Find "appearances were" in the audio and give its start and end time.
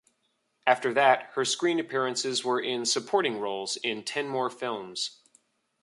1.79-2.59